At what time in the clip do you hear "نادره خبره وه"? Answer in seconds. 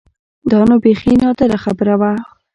1.21-2.11